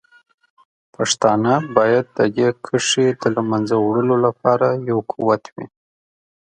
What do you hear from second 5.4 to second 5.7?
وي.